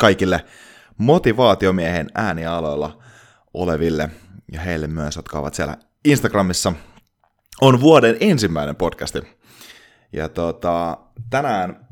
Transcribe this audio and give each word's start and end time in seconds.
kaikille 0.00 0.44
motivaatiomiehen 0.98 2.10
äänialoilla 2.14 3.02
oleville 3.54 4.10
ja 4.52 4.60
heille 4.60 4.86
myös, 4.86 5.16
jotka 5.16 5.38
ovat 5.38 5.54
siellä 5.54 5.76
Instagramissa, 6.04 6.72
on 7.60 7.80
vuoden 7.80 8.16
ensimmäinen 8.20 8.76
podcasti. 8.76 9.22
Ja 10.12 10.28
tota, 10.28 10.98
tänään, 11.30 11.86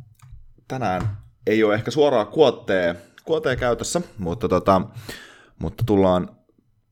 tänään 0.68 1.02
ei 1.46 1.64
ole 1.64 1.74
ehkä 1.74 1.90
suoraa 1.90 2.24
kuotteen, 2.24 2.98
kuotteen 3.24 3.58
käytössä, 3.58 4.00
mutta, 4.18 4.48
tota, 4.48 4.82
mutta 5.58 5.84
tullaan 5.86 6.30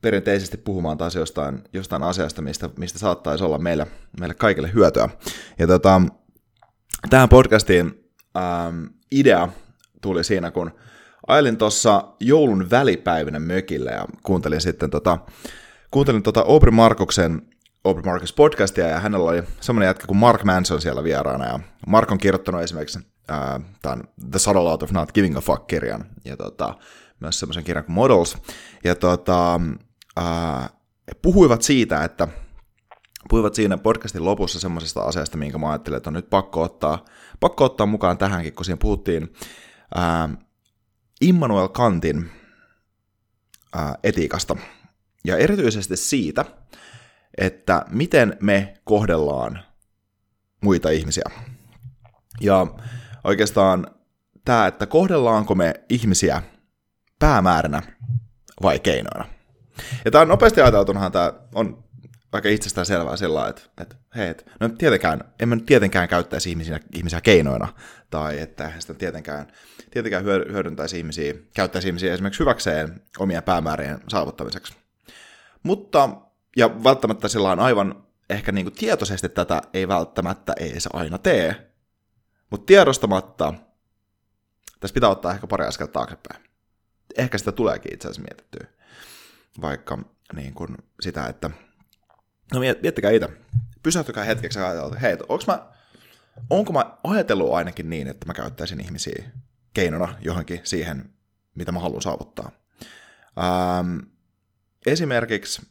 perinteisesti 0.03 0.57
puhumaan 0.57 0.99
taas 0.99 1.15
jostain, 1.15 1.63
jostain 1.73 2.03
asiasta, 2.03 2.43
mistä, 2.43 2.71
mistä 2.79 2.99
saattaisi 2.99 3.45
olla 3.45 3.59
meille, 3.59 3.87
meille 4.21 4.35
kaikille 4.35 4.71
hyötyä. 4.75 5.09
Ja 5.59 5.67
tota, 5.67 6.03
tähän 7.11 7.29
podcastiin 7.29 8.11
ähm, 8.37 8.85
idea 9.11 9.49
tuli 10.03 10.25
siinä, 10.25 10.51
kun 10.51 10.71
ajelin 11.27 11.57
tuossa 11.57 12.05
joulun 12.21 12.71
välipäivinä 12.71 13.39
mökillä 13.39 13.91
ja 13.91 14.05
kuuntelin 14.23 14.61
sitten 14.61 14.91
tota, 14.91 15.19
kuuntelin 15.91 16.23
tota 16.23 16.45
Aubrey 16.49 16.71
Markuksen 16.71 17.43
Aubrey 17.85 18.05
Marcus 18.05 18.33
podcastia 18.33 18.87
ja 18.87 19.01
hänellä 19.01 19.31
oli 19.31 19.43
semmoinen 19.61 19.87
jätkä 19.87 20.07
kuin 20.07 20.17
Mark 20.17 20.45
Manson 20.45 20.81
siellä 20.81 21.05
vieraana 21.05 21.47
ja 21.47 21.61
Mark 21.87 22.13
on 22.13 22.19
kirjoittanut 22.19 22.63
esimerkiksi 22.63 22.99
äh, 23.31 23.39
tämän 23.83 24.05
The 24.31 24.39
Subtle 24.39 24.73
Art 24.73 24.83
of 24.83 24.91
Not 24.91 25.13
Giving 25.13 25.37
a 25.37 25.41
Fuck-kirjan 25.41 26.05
ja 26.25 26.37
tota, 26.37 26.75
myös 27.21 27.41
semmoisen 27.41 27.65
kirjan 27.65 27.85
kuin 27.85 27.95
Models. 27.95 28.37
Ja 28.85 28.95
tota, 28.95 29.61
äh, 30.19 30.71
puhuivat 31.23 31.63
siitä, 31.63 32.05
että 32.05 32.29
puhuivat 33.29 33.55
siinä 33.55 33.79
podcastin 33.79 34.25
lopussa 34.25 34.61
semmoisesta 34.61 35.01
asiasta, 35.01 35.39
minkä 35.39 35.59
mä 35.59 35.71
ajattelin, 35.71 35.97
että 35.97 36.11
on 36.11 36.15
nyt 36.15 36.31
pakko 36.31 36.63
ottaa, 36.63 37.05
pakko 37.41 37.65
ottaa 37.65 37.87
mukaan 37.87 38.19
tähänkin, 38.19 38.53
kun 38.53 38.65
siinä 38.65 38.77
puhuttiin 38.77 39.33
Immanuel 41.21 41.69
Kantin 41.69 42.31
etiikasta. 44.03 44.57
Ja 45.25 45.37
erityisesti 45.37 45.97
siitä, 45.97 46.45
että 47.39 47.85
miten 47.91 48.37
me 48.41 48.75
kohdellaan 48.85 49.61
muita 50.61 50.91
ihmisiä. 50.91 51.25
Ja 52.41 52.67
oikeastaan 53.25 53.87
tämä, 54.45 54.67
että 54.67 54.87
kohdellaanko 54.87 55.55
me 55.55 55.75
ihmisiä 55.89 56.43
päämääränä 57.19 57.83
vai 58.63 58.79
keinoina. 58.79 59.25
Ja 60.05 60.11
tämä 60.11 60.23
on 60.23 60.29
nopeasti 60.29 60.61
ajateltunahan 60.61 61.13
tämä 61.13 61.33
on 61.55 61.85
aika 62.33 62.49
itsestään 62.49 62.87
selvää 62.87 63.17
sillä 63.17 63.49
että, 63.49 63.63
että 63.81 63.97
hei, 64.17 64.29
että 64.29 64.45
no 64.61 64.69
tietenkään, 64.69 65.25
en 65.41 65.49
mä 65.49 65.57
tietenkään 65.67 66.09
käyttäisi 66.09 66.51
ihmisiä, 66.51 66.81
ihmisiä 66.95 67.21
keinoina, 67.21 67.69
tai 68.11 68.41
että 68.41 68.73
sitä 68.79 68.95
tietenkään 68.95 69.47
tietenkään 69.91 70.25
hyödyntäisi 70.25 70.99
ihmisiä, 70.99 71.35
käyttäisi 71.55 71.89
ihmisiä 71.89 72.15
esimerkiksi 72.15 72.41
hyväkseen 72.41 73.03
omien 73.19 73.43
päämäärien 73.43 73.99
saavuttamiseksi. 74.09 74.75
Mutta, 75.63 76.09
ja 76.57 76.85
välttämättä 76.85 77.29
sillä 77.29 77.51
on 77.51 77.61
aivan 77.61 78.07
ehkä 78.31 78.53
niin 78.53 78.67
kuin 78.67 78.75
tietoisesti 78.75 79.29
tätä 79.29 79.63
ei 79.75 79.89
välttämättä 79.89 80.53
ei 80.61 80.81
se 80.81 80.91
aina 80.93 81.19
tee, 81.19 81.73
mutta 82.51 82.67
tiedostamatta 82.67 83.55
tässä 84.81 84.95
pitää 84.95 85.11
ottaa 85.11 85.33
ehkä 85.33 85.47
pari 85.47 85.67
askelta 85.67 85.93
taaksepäin. 85.93 86.45
Ehkä 87.17 87.39
sitä 87.39 87.53
tuleekin 87.53 87.95
itse 87.95 88.09
asiassa 88.09 88.23
mietittyä. 88.23 88.67
Vaikka 89.61 89.99
niin 90.33 90.55
kuin 90.55 90.77
sitä, 91.01 91.27
että 91.27 91.51
no 92.55 92.61
miettikää 92.61 93.11
itse. 93.11 93.29
Pysähtykää 93.83 94.25
hetkeksi 94.25 94.59
ja 94.59 94.87
että 94.87 94.99
hei, 94.99 95.17
onko 95.29 95.45
mä, 95.47 95.67
onko 96.51 96.73
mä 96.73 96.99
ajatellut 97.05 97.55
ainakin 97.55 97.91
niin, 97.91 98.09
että 98.09 98.27
mä 98.27 98.35
käyttäisin 98.35 98.81
ihmisiä 98.81 99.25
keinona 99.75 100.15
johonkin 100.21 100.61
siihen, 100.65 101.11
mitä 101.55 101.73
mä 101.73 101.81
haluan 101.81 102.03
saavuttaa. 102.03 102.51
Ähm, 103.39 103.99
esimerkiksi, 104.87 105.63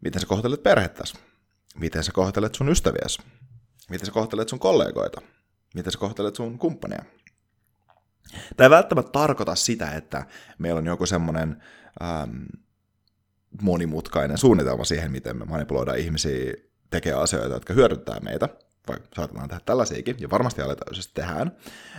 miten 0.00 0.20
sä 0.20 0.26
kohtelet 0.26 0.62
perhettäsi, 0.62 1.14
miten 1.78 2.04
sä 2.04 2.12
kohtelet 2.12 2.54
sun 2.54 2.68
ystäviäsi, 2.68 3.22
miten 3.90 4.06
sä 4.06 4.12
kohtelet 4.12 4.48
sun 4.48 4.58
kollegoita, 4.58 5.20
miten 5.74 5.92
sä 5.92 5.98
kohtelet 5.98 6.36
sun 6.36 6.58
kumppania. 6.58 7.04
Tämä 8.56 8.66
ei 8.66 8.70
välttämättä 8.70 9.12
tarkoita 9.12 9.54
sitä, 9.54 9.90
että 9.90 10.26
meillä 10.58 10.78
on 10.78 10.86
joku 10.86 11.06
semmoinen 11.06 11.62
ähm, 12.02 12.44
monimutkainen 13.62 14.38
suunnitelma 14.38 14.84
siihen, 14.84 15.12
miten 15.12 15.36
me 15.36 15.44
manipuloidaan 15.44 15.98
ihmisiä 15.98 16.54
tekee 16.90 17.12
asioita, 17.12 17.54
jotka 17.54 17.74
hyödyttää 17.74 18.20
meitä, 18.20 18.48
vai 18.88 18.96
saatetaan 19.14 19.48
tehdä 19.48 19.62
tällaisiakin, 19.64 20.16
ja 20.18 20.30
varmasti 20.30 20.62
alitajuisesti 20.62 21.12
tehdään. 21.14 21.56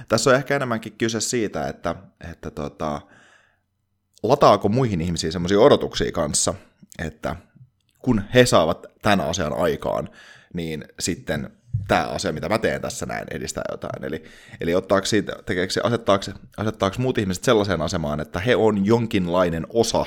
Tässä 0.07 0.29
on 0.29 0.35
ehkä 0.35 0.55
enemmänkin 0.55 0.93
kyse 0.97 1.21
siitä, 1.21 1.67
että, 1.67 1.95
että 2.31 2.51
tota, 2.51 3.01
lataako 4.23 4.69
muihin 4.69 5.01
ihmisiin 5.01 5.31
semmoisia 5.31 5.59
odotuksia 5.59 6.11
kanssa, 6.11 6.53
että 6.99 7.35
kun 7.99 8.21
he 8.33 8.45
saavat 8.45 8.85
tämän 9.01 9.21
asian 9.21 9.53
aikaan, 9.53 10.09
niin 10.53 10.85
sitten 10.99 11.49
tämä 11.88 12.03
asia, 12.03 12.31
mitä 12.31 12.49
mä 12.49 12.57
teen 12.57 12.81
tässä 12.81 13.05
näin, 13.05 13.25
edistää 13.31 13.63
jotain. 13.71 14.05
Eli, 14.05 14.23
eli 14.61 14.75
ottaako 14.75 15.05
siitä, 15.05 15.33
tekeekö 15.45 15.73
se, 15.73 15.81
asettaako, 15.83 16.25
asettaako 16.57 16.95
muut 16.99 17.17
ihmiset 17.17 17.43
sellaiseen 17.43 17.81
asemaan, 17.81 18.19
että 18.19 18.39
he 18.39 18.55
on 18.55 18.85
jonkinlainen 18.85 19.67
osa 19.69 20.05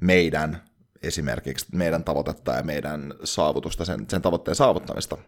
meidän 0.00 0.62
esimerkiksi 1.02 1.66
meidän 1.72 2.04
tavoitetta 2.04 2.52
ja 2.52 2.62
meidän 2.62 3.14
saavutusta, 3.24 3.84
sen, 3.84 4.06
sen 4.08 4.22
tavoitteen 4.22 4.54
saavuttamista. 4.54 5.18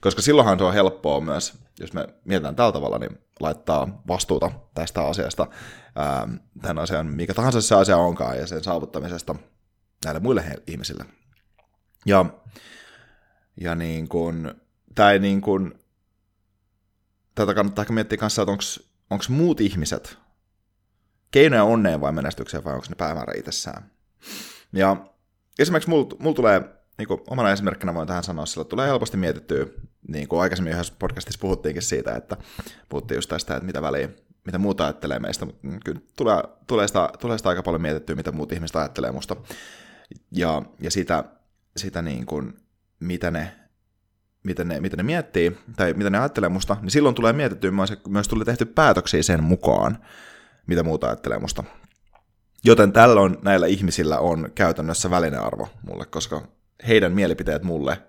Koska 0.00 0.22
silloinhan 0.22 0.58
se 0.58 0.64
on 0.64 0.74
helppoa 0.74 1.20
myös, 1.20 1.54
jos 1.80 1.92
me 1.92 2.06
mietitään 2.24 2.56
tällä 2.56 2.72
tavalla, 2.72 2.98
niin 2.98 3.18
laittaa 3.40 4.02
vastuuta 4.08 4.50
tästä 4.74 5.04
asiasta, 5.04 5.46
ää, 5.96 6.28
tämän 6.62 6.78
asian, 6.78 7.06
mikä 7.06 7.34
tahansa 7.34 7.60
se 7.60 7.74
asia 7.74 7.96
onkaan, 7.96 8.38
ja 8.38 8.46
sen 8.46 8.64
saavuttamisesta 8.64 9.34
näille 10.04 10.20
muille 10.20 10.48
he, 10.48 10.56
ihmisille. 10.66 11.04
Ja, 12.06 12.24
ja 13.60 13.74
niin 13.74 14.08
kuin, 14.08 14.54
tämä 14.94 15.18
niin 15.18 15.40
kuin, 15.40 15.74
tätä 17.34 17.54
kannattaa 17.54 17.82
ehkä 17.82 17.92
miettiä 17.92 18.18
kanssa, 18.18 18.42
että 18.42 18.52
onko 19.10 19.24
muut 19.28 19.60
ihmiset 19.60 20.18
keinoja 21.30 21.64
onneen 21.64 22.00
vai 22.00 22.12
menestykseen, 22.12 22.64
vai 22.64 22.74
onko 22.74 22.86
ne 22.88 22.96
päämäärä 22.96 23.32
itsessään. 23.36 23.90
Ja 24.72 24.96
esimerkiksi 25.62 25.90
mulla 25.90 26.16
mul 26.18 26.32
tulee, 26.32 26.62
niin 26.98 27.08
kuin 27.08 27.20
omana 27.30 27.52
esimerkkinä 27.52 27.94
voin 27.94 28.06
tähän 28.06 28.24
sanoa, 28.24 28.46
sillä 28.46 28.64
tulee 28.64 28.88
helposti 28.88 29.16
mietittyä, 29.16 29.66
niin 30.08 30.28
kuin 30.28 30.42
aikaisemmin 30.42 30.72
yhdessä 30.72 30.94
podcastissa 30.98 31.40
puhuttiinkin 31.40 31.82
siitä, 31.82 32.16
että 32.16 32.36
puhuttiin 32.88 33.16
just 33.16 33.28
tästä, 33.28 33.56
että 33.56 33.66
mitä 33.66 33.82
väliä, 33.82 34.08
mitä 34.46 34.58
muuta 34.58 34.84
ajattelee 34.84 35.18
meistä, 35.18 35.44
mutta 35.44 35.68
kyllä 35.84 36.00
tulee, 36.16 36.42
tulee, 36.66 36.86
sitä, 36.86 37.10
tulee 37.20 37.38
sitä 37.38 37.48
aika 37.48 37.62
paljon 37.62 37.82
mietittyä, 37.82 38.16
mitä 38.16 38.32
muut 38.32 38.52
ihmiset 38.52 38.76
ajattelee 38.76 39.12
musta, 39.12 39.36
ja, 40.32 40.62
ja 40.80 40.90
sitä, 40.90 41.24
sitä 41.76 42.02
niin 42.02 42.26
kuin, 42.26 42.52
mitä 43.00 43.30
ne 43.30 43.52
miten 44.42 44.68
ne, 44.68 44.80
miten 44.80 44.96
ne 44.96 45.02
miettii 45.02 45.56
tai 45.76 45.92
miten 45.92 46.12
ne 46.12 46.18
ajattelee 46.18 46.48
musta, 46.48 46.76
niin 46.80 46.90
silloin 46.90 47.14
tulee 47.14 47.32
mietittyä 47.32 47.70
myös, 47.70 47.92
myös 48.08 48.28
tulee 48.28 48.44
tehty 48.44 48.64
päätöksiä 48.64 49.22
sen 49.22 49.42
mukaan, 49.42 49.98
mitä 50.66 50.82
muuta 50.82 51.06
ajattelee 51.06 51.38
musta. 51.38 51.64
Joten 52.64 52.92
tällöin 52.92 53.36
näillä 53.42 53.66
ihmisillä 53.66 54.18
on 54.18 54.50
käytännössä 54.54 55.10
välinearvo 55.10 55.68
mulle, 55.82 56.06
koska 56.06 56.42
heidän 56.88 57.12
mielipiteet 57.12 57.62
mulle 57.62 58.02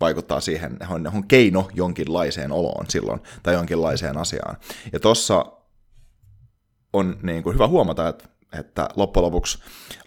vaikuttaa 0.00 0.40
siihen, 0.40 0.78
on, 0.88 1.10
on 1.14 1.28
keino 1.28 1.68
jonkinlaiseen 1.74 2.52
oloon 2.52 2.86
silloin, 2.88 3.20
tai 3.42 3.54
jonkinlaiseen 3.54 4.18
asiaan. 4.18 4.56
Ja 4.92 5.00
tossa 5.00 5.46
on 6.92 7.16
niin 7.22 7.42
kuin 7.42 7.54
hyvä 7.54 7.66
huomata, 7.68 8.08
että, 8.08 8.28
että 8.58 8.88
loppujen 8.96 9.24
lopuksi, 9.24 9.58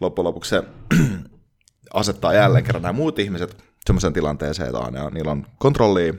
loppujen 0.02 0.26
lopuksi 0.26 0.50
se 0.50 0.64
asettaa 1.94 2.34
jälleen 2.34 2.64
kerran 2.64 2.82
nämä 2.82 2.94
muut 2.94 3.20
ihmiset 3.20 3.64
semmoisen 3.86 4.14
tilanteeseen, 4.14 4.70
että 4.70 4.92
ne 4.92 5.10
niillä 5.10 5.32
on 5.32 5.48
kontrollia, 5.58 6.14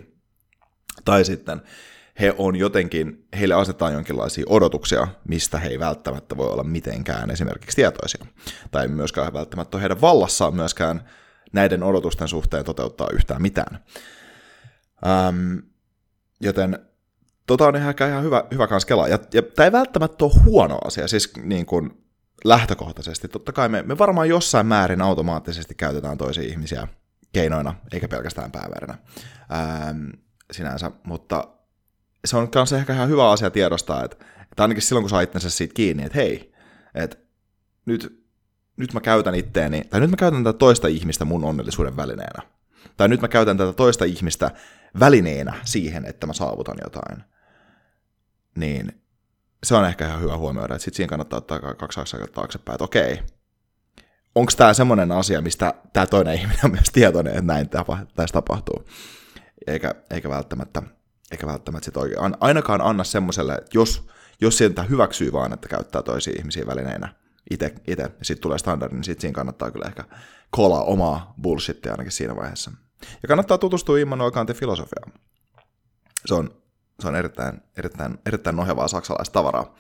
tai 1.05 1.25
sitten 1.25 1.63
he 2.21 2.35
on 2.39 2.57
jotenkin, 2.57 3.27
heille 3.39 3.55
asetetaan 3.55 3.93
jonkinlaisia 3.93 4.45
odotuksia, 4.49 5.09
mistä 5.29 5.59
he 5.59 5.69
ei 5.69 5.79
välttämättä 5.79 6.37
voi 6.37 6.49
olla 6.49 6.65
mitenkään 6.65 7.31
esimerkiksi 7.31 7.77
tietoisia. 7.77 8.27
Tai 8.71 8.89
myöskään 8.89 9.33
välttämättä 9.33 9.79
heidän 9.79 10.01
vallassaan 10.01 10.55
myöskään 10.55 11.09
näiden 11.53 11.83
odotusten 11.83 12.29
suhteen 12.29 12.65
toteuttaa 12.65 13.09
yhtään 13.13 13.43
mitään. 13.43 13.85
Ähm, 15.07 15.57
joten 16.41 16.79
tota 17.47 17.67
on 17.67 17.77
ehkä 17.77 18.09
ihan 18.09 18.25
hyvä, 18.25 18.45
hyvä 18.53 18.67
kans 18.67 18.85
kelaa. 18.85 19.09
Ja, 19.09 19.19
ja 19.35 19.43
tämä 19.43 19.65
ei 19.65 19.73
välttämättä 19.73 20.25
ole 20.25 20.33
huono 20.45 20.79
asia, 20.85 21.09
siis 21.09 21.33
niin 21.43 21.67
kuin 21.67 22.07
lähtökohtaisesti. 22.45 23.29
Totta 23.29 23.53
kai 23.53 23.69
me, 23.69 23.83
me 23.83 23.99
varmaan 23.99 24.29
jossain 24.29 24.67
määrin 24.67 25.03
automaattisesti 25.03 25.75
käytetään 25.75 26.19
toisia 26.19 26.45
ihmisiä 26.49 26.89
keinoina, 27.33 27.75
eikä 27.93 28.09
pelkästään 28.09 28.53
pääverinä 28.53 28.99
ähm, 29.53 30.07
sinänsä, 30.53 30.91
mutta 31.05 31.49
se 32.27 32.37
on 32.37 32.49
myös 32.55 32.73
ehkä 32.73 32.93
ihan 32.93 33.09
hyvä 33.09 33.31
asia 33.31 33.51
tiedostaa, 33.51 34.05
että, 34.05 34.17
että 34.43 34.63
ainakin 34.63 34.83
silloin 34.83 35.03
kun 35.03 35.11
saa 35.11 35.21
itsensä 35.21 35.51
siitä 35.51 35.75
kiinni, 35.75 36.03
että 36.03 36.19
hei, 36.19 36.53
että 36.95 37.17
nyt, 37.87 38.27
nyt 38.77 38.95
mä 38.95 39.01
käytän 39.01 39.35
itteeni, 39.35 39.85
tai 39.91 40.01
nyt 40.01 40.11
mä 40.11 40.17
käytän 40.17 40.45
tätä 40.45 40.59
toista 40.59 40.89
ihmistä 40.89 41.25
mun 41.25 41.45
onnellisuuden 41.45 41.97
välineenä. 41.97 42.43
Tai 42.97 43.09
nyt 43.09 43.21
mä 43.21 43.29
käytän 43.29 43.57
tätä 43.57 43.73
toista 43.73 44.05
ihmistä 44.05 44.51
välineenä 45.01 45.55
siihen, 45.65 46.05
että 46.05 46.27
mä 46.27 46.33
saavutan 46.33 46.77
jotain. 46.85 47.25
Niin 48.57 49.03
se 49.65 49.75
on 49.75 49.87
ehkä 49.87 50.07
ihan 50.07 50.21
hyvä 50.21 50.37
huomioida, 50.37 50.75
että 50.75 50.85
sitten 50.85 50.97
siinä 50.97 51.09
kannattaa 51.09 51.37
ottaa 51.37 51.75
kaksi 51.75 52.01
askelta 52.01 52.33
taaksepäin, 52.33 52.75
että 52.75 52.85
okei, 52.85 53.23
onko 54.35 54.53
tämä 54.57 54.75
semmoinen 54.75 55.13
asia, 55.13 55.41
mistä 55.41 55.75
tämä 55.93 56.07
toinen 56.07 56.35
ihminen 56.35 56.65
on 56.65 56.71
myös 56.71 56.91
tietoinen, 56.93 57.33
että 57.33 57.53
näin 57.53 57.69
tässä 57.69 58.33
tapahtuu. 58.33 58.85
Eikä, 59.67 59.95
eikä 60.11 60.29
välttämättä, 60.29 60.83
eikä 61.31 61.47
välttämättä 61.47 61.85
sit 61.85 61.97
oikein, 61.97 62.21
ainakaan 62.41 62.81
anna 62.81 63.05
semmoiselle, 63.05 63.55
että 63.55 63.71
jos, 63.75 64.09
jos 64.41 64.59
sieltä 64.59 64.83
hyväksyy 64.83 65.33
vaan, 65.33 65.53
että 65.53 65.69
käyttää 65.69 66.03
toisia 66.03 66.35
ihmisiä 66.39 66.67
välineinä 66.67 67.15
itse, 67.51 67.75
ja 67.87 68.09
sitten 68.23 68.43
tulee 68.43 68.59
standardi, 68.59 68.95
niin 68.95 69.05
sitten 69.05 69.21
siinä 69.21 69.35
kannattaa 69.35 69.71
kyllä 69.71 69.87
ehkä 69.87 70.05
kolaa 70.51 70.85
omaa 70.85 71.35
bullshittia 71.43 71.93
ainakin 71.93 72.13
siinä 72.13 72.37
vaiheessa. 72.37 72.71
Ja 73.23 73.29
kannattaa 73.29 73.59
tutustua 73.59 73.99
Immanuel 73.99 74.31
Kantin 74.31 74.57
filosofiaan. 74.57 75.13
Se 76.27 76.35
on, 76.35 76.63
se 77.01 77.09
on 77.09 77.17
erittäin, 77.17 77.61
erittäin, 77.77 78.19
erittäin 78.27 78.57
nohjavaa 78.57 78.89
saksalaista 78.89 79.33
tavaraa. 79.33 79.75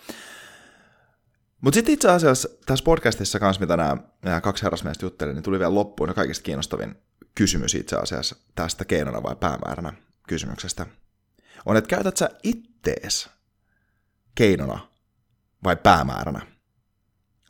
Mutta 1.60 1.74
sitten 1.74 1.94
itse 1.94 2.10
asiassa 2.10 2.48
tässä 2.66 2.84
podcastissa 2.84 3.38
kanssa, 3.38 3.60
mitä 3.60 3.76
nämä, 3.76 4.40
kaksi 4.40 4.62
herrasmiestä 4.62 5.06
jutteli, 5.06 5.34
niin 5.34 5.42
tuli 5.42 5.58
vielä 5.58 5.74
loppuun 5.74 6.10
ja 6.10 6.14
kaikista 6.14 6.42
kiinnostavin 6.42 6.94
kysymys 7.34 7.74
itse 7.74 7.96
asiassa 7.96 8.36
tästä 8.54 8.84
keinona 8.84 9.22
vai 9.22 9.36
päämääränä 9.36 9.92
kysymyksestä. 10.28 10.86
On, 11.66 11.76
että 11.76 11.88
käytät 11.88 12.16
sä 12.16 12.30
ittees 12.42 13.30
keinona 14.34 14.78
vai 15.64 15.76
päämääränä 15.76 16.46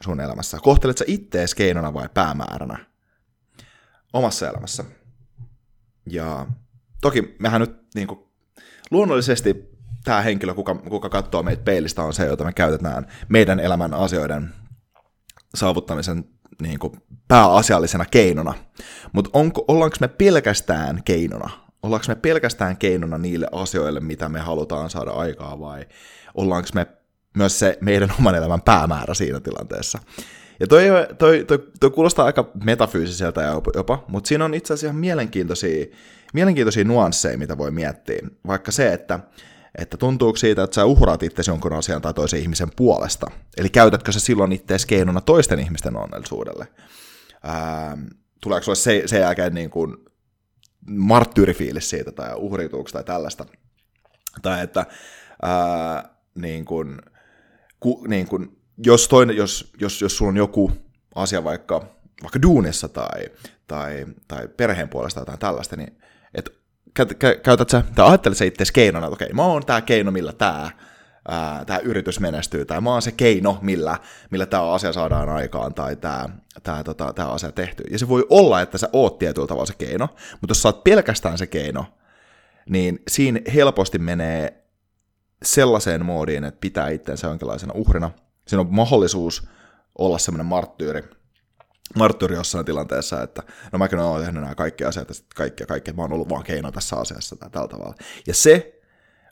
sun 0.05 0.21
elämässä? 0.21 0.59
Kohtelet 0.63 0.99
sä 0.99 1.05
ittees 1.09 1.55
keinona 1.55 1.95
vai 1.95 2.09
päämääränä 2.15 2.87
omassa 4.13 4.49
elämässä? 4.49 4.85
Ja 6.07 6.47
toki 7.01 7.37
mehän 7.39 7.61
nyt 7.61 7.77
niin 7.95 8.09
kuin, 8.09 8.21
luonnollisesti 8.91 9.77
tämä 10.05 10.23
henkilö, 10.23 10.55
kuka, 10.55 10.75
kuka 10.75 11.09
katsoo 11.09 11.43
meitä 11.43 11.63
peilistä, 11.63 12.03
on 12.03 12.15
se, 12.15 12.27
jota 12.27 12.45
me 12.45 12.53
käytetään 12.53 13.07
meidän 13.29 13.61
elämän 13.61 13.95
asioiden 13.95 14.55
saavuttamisen 15.55 16.25
niin 16.63 16.79
kuin 16.79 16.93
pääasiallisena 17.29 18.05
keinona. 18.05 18.55
Mutta 19.13 19.31
ollaanko 19.69 19.97
me 20.01 20.09
pelkästään 20.09 21.03
keinona? 21.05 21.66
Ollaanko 21.83 22.05
me 22.09 22.15
pelkästään 22.15 22.77
keinona 22.77 23.19
niille 23.19 23.49
asioille, 23.53 24.01
mitä 24.01 24.29
me 24.29 24.41
halutaan 24.41 24.91
saada 24.91 25.11
aikaa, 25.11 25.61
vai 25.61 25.87
ollaanko 26.35 26.69
me 26.75 26.87
myös 27.37 27.59
se 27.59 27.79
meidän 27.81 28.13
oman 28.19 28.35
elämän 28.35 28.63
päämäärä 28.63 29.15
siinä 29.15 29.41
tilanteessa? 29.41 29.99
Ja 30.61 30.67
toi, 30.67 30.85
toi, 31.19 31.45
toi, 31.45 31.69
toi 31.81 31.91
kuulostaa 31.91 32.27
aika 32.27 32.51
metafyysiseltä 32.65 33.43
jopa, 33.75 34.05
mutta 34.09 34.29
siinä 34.29 34.45
on 34.45 34.55
itse 34.55 34.75
asiassa 34.75 34.87
ihan 34.87 35.01
mielenkiintoisia, 35.01 35.87
mielenkiintoisia 36.35 36.85
nuansseja, 36.85 37.39
mitä 37.39 37.59
voi 37.59 37.71
miettiä. 37.71 38.19
Vaikka 38.47 38.73
se, 38.73 38.93
että 38.93 39.21
että 39.79 39.97
tuntuuko 39.97 40.37
siitä, 40.37 40.63
että 40.63 40.75
sä 40.75 40.85
uhraat 40.85 41.23
itse 41.23 41.43
jonkun 41.49 41.73
asian 41.73 42.03
tai 42.03 42.15
toisen 42.15 42.41
ihmisen 42.41 42.69
puolesta. 42.77 43.27
Eli 43.57 43.69
käytätkö 43.69 44.13
sä 44.13 44.21
silloin 44.21 44.53
itse 44.53 44.77
keinona 44.87 45.21
toisten 45.21 45.59
ihmisten 45.59 45.97
onnellisuudelle? 45.97 46.69
Ää, 47.43 47.99
tuleeko 48.41 48.65
sulle 48.65 48.77
se, 48.77 49.03
sen 49.07 49.21
jälkeen 49.21 49.55
niin 49.55 49.71
kuin 49.71 49.97
marttyyrifiilis 50.89 51.91
siitä 51.91 52.13
tai 52.13 52.35
uhrituuko 52.35 52.91
tai 52.93 53.05
tällaista? 53.05 53.47
Tai 54.43 54.63
että 54.63 54.87
ää, 55.43 56.09
niin 56.35 56.65
kuin, 56.65 56.99
ku, 57.81 58.05
niin 58.09 58.27
kuin, 58.27 58.59
jos, 58.85 59.09
toinen, 59.09 59.37
jos, 59.37 59.73
jos, 59.81 60.03
jos 60.03 60.17
sulla 60.17 60.29
on 60.29 60.37
joku 60.37 60.73
asia 61.15 61.45
vaikka, 61.45 61.81
vaikka 62.23 62.43
duunissa 62.43 62.89
tai, 62.89 63.29
tai, 63.67 64.07
tai 64.29 64.49
perheen 64.49 64.89
puolesta 64.89 65.25
tai 65.25 65.39
tällaista, 65.39 65.77
niin 65.77 65.99
että 66.35 66.51
käytät 67.43 67.71
sä, 67.71 67.83
tai 67.95 68.09
ajattelet 68.09 68.39
sä 68.39 68.45
itse 68.45 68.65
keinona, 68.73 69.07
että 69.07 69.15
okei, 69.15 69.33
mä 69.33 69.45
oon 69.45 69.67
tää 69.67 69.81
keino, 69.81 70.11
millä 70.11 70.33
tää, 70.33 70.71
tää 71.67 71.79
yritys 71.79 72.21
menestyy, 72.21 72.65
tai 72.65 72.81
mä 72.81 72.91
oon 72.91 73.03
se 73.03 73.13
keino, 73.13 73.59
millä, 73.63 73.99
millä 74.31 74.47
tämä 74.47 74.73
asia 74.73 74.93
saadaan 74.93 75.29
aikaan, 75.29 75.75
tai 75.75 75.97
tämä 75.97 76.29
tää, 76.63 76.85
tota, 76.85 77.13
tää 77.13 77.29
asia 77.29 77.53
tehty. 77.53 77.85
Ja 77.91 77.99
se 77.99 78.09
voi 78.09 78.27
olla, 78.31 78.61
että 78.61 78.79
sä 78.79 78.89
oot 78.93 79.19
tietyllä 79.19 79.47
tavalla 79.47 79.67
se 79.67 79.75
keino, 79.79 80.09
mutta 80.41 80.51
jos 80.51 80.63
sä 80.63 80.69
oot 80.69 80.85
pelkästään 80.85 81.39
se 81.39 81.47
keino, 81.47 81.87
niin 82.69 83.03
siinä 83.09 83.41
helposti 83.55 83.99
menee 83.99 84.65
sellaiseen 85.43 86.07
moodiin, 86.07 86.45
että 86.45 86.61
pitää 86.61 86.89
itsensä 86.89 87.27
jonkinlaisena 87.27 87.73
uhrina. 87.77 88.11
Siinä 88.47 88.61
on 88.61 88.75
mahdollisuus 88.75 89.49
olla 89.99 90.19
semmoinen 90.19 90.47
marttyyri, 90.47 91.03
marttyyri 91.97 92.35
jossain 92.35 92.65
tilanteessa, 92.65 93.23
että 93.23 93.43
no 93.73 93.79
mäkin 93.79 93.99
olen 93.99 94.25
tehnyt 94.25 94.43
nämä 94.43 94.55
kaikki 94.55 94.85
asiat, 94.85 95.09
kaikki 95.35 95.63
ja 95.63 95.67
kaikki, 95.67 95.93
mä 95.93 96.03
oon 96.03 96.13
ollut 96.13 96.29
vaan 96.29 96.45
keino 96.45 96.73
tässä 96.73 96.97
asiassa 96.97 97.37
tai 97.37 97.51
tällä 97.51 97.69
tavalla. 97.69 97.95
Ja 98.27 98.35
se 98.35 98.81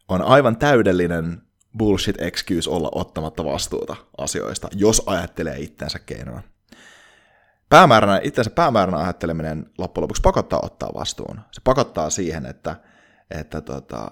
on 0.09 0.23
aivan 0.23 0.57
täydellinen 0.57 1.43
bullshit 1.79 2.21
excuse 2.21 2.71
olla 2.71 2.89
ottamatta 2.93 3.45
vastuuta 3.45 3.97
asioista, 4.19 4.69
jos 4.73 5.03
ajattelee 5.07 5.59
itsensä 5.59 5.99
keinona. 5.99 6.43
Päämääränä, 7.69 8.21
itsensä 8.23 8.51
päämääränä 8.51 8.99
ajatteleminen 8.99 9.67
loppujen 9.79 10.03
lopuksi 10.03 10.23
pakottaa 10.23 10.61
ottaa 10.63 10.91
vastuun. 10.95 11.41
Se 11.53 11.61
pakottaa 11.65 12.11
siihen, 12.11 12.47
että, 12.47 12.77
että, 13.31 13.61
tota, 13.61 14.09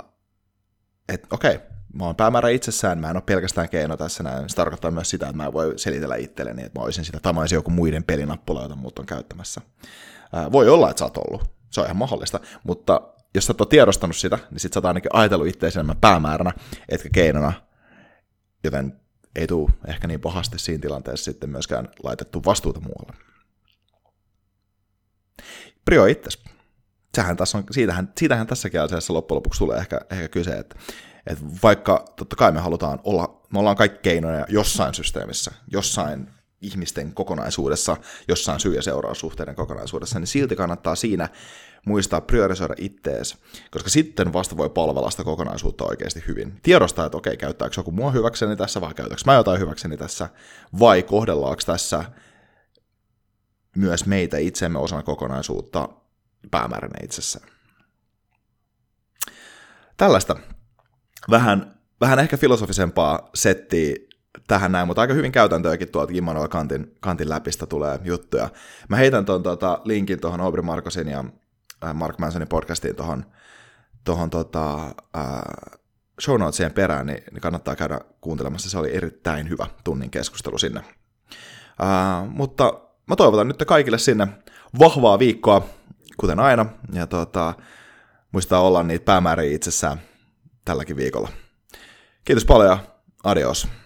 että 1.09 1.29
okei, 1.31 1.61
mä 1.95 2.05
oon 2.05 2.17
päämäärä 2.17 2.49
itsessään, 2.49 2.99
mä 2.99 3.11
en 3.11 3.17
ole 3.17 3.23
pelkästään 3.27 3.69
keino 3.69 3.97
tässä 3.97 4.23
näin. 4.23 4.49
Se 4.49 4.57
tarkoittaa 4.57 4.91
myös 4.91 5.11
sitä, 5.11 5.27
että 5.27 5.37
mä 5.37 5.53
voi 5.53 5.73
selitellä 5.77 6.17
itselleni, 6.17 6.63
että 6.63 6.81
mä 6.81 6.85
olisin 6.85 7.05
sitä, 7.05 7.21
tai 7.21 7.35
joku 7.53 7.71
muiden 7.71 8.05
pelinappula, 8.05 8.63
jota 8.63 8.77
muut 8.77 8.99
on 8.99 9.07
käyttämässä. 9.07 9.61
Ää, 10.33 10.53
voi 10.53 10.69
olla, 10.69 10.91
että 10.91 10.99
sä 10.99 11.05
oot 11.05 11.17
ollut. 11.17 11.45
Se 11.71 11.81
on 11.81 11.87
ihan 11.87 11.97
mahdollista, 11.97 12.41
mutta 12.65 13.01
jos 13.35 13.47
sä 13.47 13.55
oot 13.59 13.69
tiedostanut 13.69 14.17
sitä, 14.17 14.39
niin 14.51 14.61
sit 14.61 14.73
sä 14.73 14.79
oot 14.79 14.85
ainakin 14.85 15.11
ajatellut 15.13 15.47
itseäsi 15.47 15.79
enemmän 15.79 16.01
päämääränä, 16.01 16.53
etkä 16.89 17.09
keinona, 17.13 17.53
joten 18.65 19.01
ei 19.37 19.47
tule 19.47 19.71
ehkä 19.87 20.07
niin 20.07 20.21
pahasti 20.21 20.59
siinä 20.59 20.81
tilanteessa 20.81 21.25
sitten 21.25 21.51
myöskään 21.51 21.89
laitettu 22.03 22.43
vastuuta 22.45 22.81
muualle. 22.81 23.13
Prio 25.85 26.07
itses. 26.07 26.45
Sehän 27.15 27.37
tässä 27.37 27.59
on, 27.59 27.65
siitähän, 27.71 28.13
siitähän 28.19 28.47
tässäkin 28.47 28.81
asiassa 28.81 29.13
loppujen 29.13 29.37
lopuksi 29.37 29.59
tulee 29.59 29.79
ehkä, 29.79 30.01
ehkä 30.11 30.29
kyse, 30.29 30.59
että 30.59 30.77
et 31.27 31.39
vaikka 31.63 32.05
totta 32.17 32.37
kai 32.37 32.53
me 32.53 32.61
halutaan 32.61 33.01
olla, 33.05 33.43
me 33.53 33.59
ollaan 33.59 33.77
kaikki 33.77 33.99
keinoja 34.03 34.47
jossain 34.49 34.95
systeemissä, 34.95 35.53
jossain 35.73 36.31
ihmisten 36.63 37.15
kokonaisuudessa, 37.15 37.97
jossain 38.29 38.61
syy- 38.61 38.75
ja 38.75 38.83
seuraussuhteiden 38.83 39.55
kokonaisuudessa, 39.55 40.19
niin 40.19 40.27
silti 40.27 40.57
kannattaa 40.57 40.95
siinä 40.95 41.29
muistaa 41.87 42.21
priorisoida 42.21 42.75
ittees, 42.79 43.39
koska 43.71 43.91
sitten 43.91 44.33
vasta 44.33 44.57
voi 44.57 44.71
palvella 44.71 45.11
sitä 45.11 45.25
kokonaisuutta 45.25 45.85
oikeasti 45.85 46.25
hyvin. 46.29 46.61
Tiedostaa, 46.63 47.07
että 47.07 47.19
okei, 47.19 47.37
käyttääkö 47.37 47.75
joku 47.77 47.91
mua 47.91 48.11
hyväkseni 48.11 48.57
tässä, 48.57 48.81
vai 48.81 48.95
käytäkö 48.95 49.23
mä 49.27 49.35
jotain 49.35 49.61
hyväkseni 49.61 49.97
tässä, 49.97 50.29
vai 50.79 51.03
kohdellaanko 51.03 51.63
tässä 51.67 52.05
myös 53.77 54.07
meitä 54.07 54.39
itsemme 54.39 54.79
osana 54.79 55.03
kokonaisuutta 55.03 55.89
päämääränä 56.51 56.99
itsessään. 57.03 57.49
tällaista 59.97 60.37
vähän, 61.31 61.75
vähän 62.01 62.19
ehkä 62.19 62.37
filosofisempaa 62.37 63.31
settiä 63.35 64.12
tähän 64.47 64.73
näin, 64.73 64.87
mutta 64.87 65.01
aika 65.01 65.15
hyvin 65.15 65.33
käytäntöäkin 65.33 65.89
tuolta 65.89 66.13
Immanuel 66.15 66.49
Kantin, 66.49 66.97
Kantin 67.01 67.29
läpistä 67.29 67.67
tulee 67.67 67.99
juttuja. 68.05 68.49
Mä 68.89 68.97
heitän 68.97 69.25
tuon 69.25 69.43
tota, 69.43 69.81
linkin 69.85 70.21
tuohon 70.21 70.41
Aubrey 70.41 70.63
Marcosin 70.63 71.09
ja 71.09 71.25
äh, 71.85 71.95
Mark 71.95 72.19
Mansonin 72.19 72.49
podcastiin 72.49 72.97
tuohon 72.97 73.25
tohon, 74.05 74.31
tota, 74.31 74.85
äh, 75.17 75.43
show 76.21 76.41
notesien 76.41 76.73
perään, 76.73 77.07
niin, 77.07 77.25
niin 77.31 77.41
kannattaa 77.41 77.77
käydä 77.77 78.01
kuuntelemassa. 78.21 78.71
Se 78.71 78.79
oli 78.79 78.97
erittäin 78.97 79.49
hyvä 79.49 79.67
tunnin 79.85 80.11
keskustelu 80.11 80.59
sinne. 80.59 80.81
Äh, 80.81 82.29
mutta 82.29 82.81
mä 83.07 83.17
toivotan 83.17 83.49
nyt 83.49 83.65
kaikille 83.67 83.99
sinne 83.99 84.29
vahvaa 84.79 85.19
viikkoa, 85.19 85.67
kuten 86.17 86.41
aina, 86.41 86.67
ja 86.93 87.07
tota, 87.07 87.55
muistaa 88.33 88.61
olla 88.61 88.83
niitä 88.83 89.05
päämääriä 89.05 89.55
itsessään 89.55 90.01
tälläkin 90.65 90.97
viikolla. 90.97 91.29
Kiitos 92.25 92.45
paljon 92.45 92.71
ja 92.71 92.79
adios. 93.25 93.82